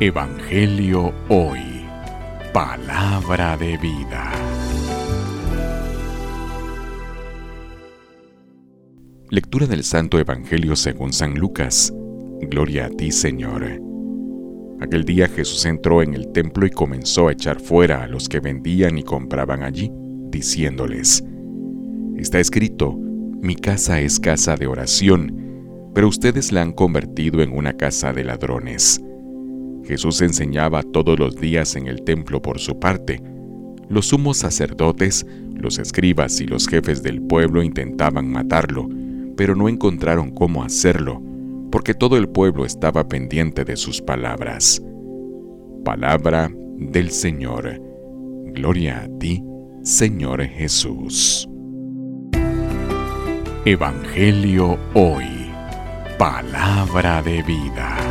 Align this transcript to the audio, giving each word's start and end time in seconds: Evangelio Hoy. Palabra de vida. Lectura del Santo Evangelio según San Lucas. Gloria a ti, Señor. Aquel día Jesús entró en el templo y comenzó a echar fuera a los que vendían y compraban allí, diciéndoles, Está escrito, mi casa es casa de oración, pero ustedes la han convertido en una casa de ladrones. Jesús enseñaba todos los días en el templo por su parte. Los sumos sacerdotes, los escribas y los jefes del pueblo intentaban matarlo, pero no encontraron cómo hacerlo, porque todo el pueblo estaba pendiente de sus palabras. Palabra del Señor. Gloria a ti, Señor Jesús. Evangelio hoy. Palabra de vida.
Evangelio 0.00 1.12
Hoy. 1.28 1.60
Palabra 2.52 3.56
de 3.56 3.76
vida. 3.76 4.32
Lectura 9.30 9.66
del 9.66 9.84
Santo 9.84 10.18
Evangelio 10.18 10.74
según 10.74 11.12
San 11.12 11.34
Lucas. 11.34 11.92
Gloria 12.40 12.86
a 12.86 12.90
ti, 12.90 13.12
Señor. 13.12 13.80
Aquel 14.80 15.04
día 15.04 15.28
Jesús 15.28 15.64
entró 15.66 16.02
en 16.02 16.14
el 16.14 16.32
templo 16.32 16.66
y 16.66 16.70
comenzó 16.70 17.28
a 17.28 17.32
echar 17.32 17.60
fuera 17.60 18.02
a 18.02 18.08
los 18.08 18.28
que 18.28 18.40
vendían 18.40 18.98
y 18.98 19.04
compraban 19.04 19.62
allí, 19.62 19.92
diciéndoles, 20.30 21.22
Está 22.16 22.40
escrito, 22.40 22.96
mi 22.96 23.54
casa 23.54 24.00
es 24.00 24.18
casa 24.18 24.56
de 24.56 24.66
oración, 24.66 25.90
pero 25.94 26.08
ustedes 26.08 26.50
la 26.50 26.62
han 26.62 26.72
convertido 26.72 27.42
en 27.42 27.52
una 27.52 27.76
casa 27.76 28.12
de 28.12 28.24
ladrones. 28.24 29.00
Jesús 29.84 30.20
enseñaba 30.22 30.82
todos 30.82 31.18
los 31.18 31.36
días 31.36 31.76
en 31.76 31.86
el 31.86 32.02
templo 32.02 32.40
por 32.40 32.58
su 32.58 32.78
parte. 32.78 33.20
Los 33.88 34.06
sumos 34.06 34.38
sacerdotes, 34.38 35.26
los 35.54 35.78
escribas 35.78 36.40
y 36.40 36.46
los 36.46 36.66
jefes 36.68 37.02
del 37.02 37.22
pueblo 37.22 37.62
intentaban 37.62 38.30
matarlo, 38.30 38.88
pero 39.36 39.54
no 39.54 39.68
encontraron 39.68 40.30
cómo 40.30 40.62
hacerlo, 40.62 41.20
porque 41.70 41.94
todo 41.94 42.16
el 42.16 42.28
pueblo 42.28 42.64
estaba 42.64 43.08
pendiente 43.08 43.64
de 43.64 43.76
sus 43.76 44.00
palabras. 44.00 44.82
Palabra 45.84 46.50
del 46.76 47.10
Señor. 47.10 47.80
Gloria 48.54 49.02
a 49.02 49.18
ti, 49.18 49.42
Señor 49.82 50.42
Jesús. 50.44 51.48
Evangelio 53.64 54.76
hoy. 54.94 55.50
Palabra 56.18 57.22
de 57.22 57.42
vida. 57.42 58.01